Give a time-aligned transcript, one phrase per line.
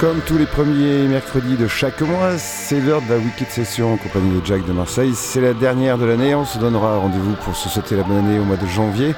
[0.00, 3.96] Comme tous les premiers mercredis de chaque mois, c'est l'heure de la Wicked Session en
[3.98, 5.12] compagnie de Jack de Marseille.
[5.14, 8.38] C'est la dernière de l'année, on se donnera rendez-vous pour se sauter la bonne année
[8.38, 9.14] au mois de janvier.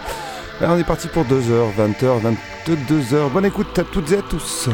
[0.60, 2.34] on est parti pour 2h, 20h,
[2.66, 3.30] 22h.
[3.32, 4.68] Bonne écoute à toutes et à tous.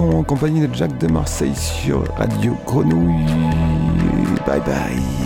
[0.00, 3.26] En compagnie de Jack de Marseille sur Radio Grenouille.
[4.46, 5.21] Bye bye.